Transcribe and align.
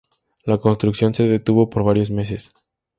La 0.45 0.57
construcción 0.57 1.13
se 1.13 1.27
detuvo 1.27 1.69
por 1.69 1.83
varios 1.83 2.09
meses. 2.09 2.51